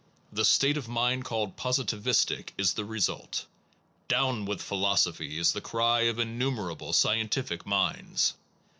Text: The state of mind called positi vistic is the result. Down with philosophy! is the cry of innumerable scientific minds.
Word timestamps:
The 0.33 0.45
state 0.45 0.77
of 0.77 0.87
mind 0.89 1.25
called 1.25 1.57
positi 1.57 1.99
vistic 2.01 2.49
is 2.57 2.73
the 2.73 2.83
result. 2.85 3.45
Down 4.07 4.45
with 4.45 4.59
philosophy! 4.59 5.37
is 5.37 5.53
the 5.53 5.61
cry 5.61 6.05
of 6.09 6.17
innumerable 6.17 6.91
scientific 6.91 7.67
minds. 7.67 8.33